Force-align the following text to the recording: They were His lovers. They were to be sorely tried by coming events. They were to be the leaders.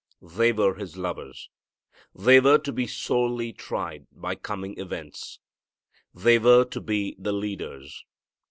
They 0.35 0.51
were 0.51 0.73
His 0.73 0.97
lovers. 0.97 1.51
They 2.15 2.39
were 2.39 2.57
to 2.57 2.71
be 2.71 2.87
sorely 2.87 3.53
tried 3.53 4.07
by 4.11 4.33
coming 4.33 4.79
events. 4.79 5.37
They 6.11 6.39
were 6.39 6.65
to 6.65 6.81
be 6.81 7.15
the 7.19 7.31
leaders. 7.31 8.03